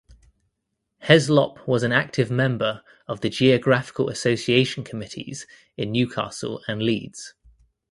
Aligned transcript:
Heslop 1.03 1.67
was 1.67 1.83
an 1.83 1.91
active 1.91 2.31
member 2.31 2.81
of 3.07 3.21
the 3.21 3.29
Geographical 3.29 4.09
Association 4.09 4.83
committees 4.83 5.45
in 5.77 5.91
Newcastle 5.91 6.63
and 6.67 6.81
Leeds. 6.81 7.35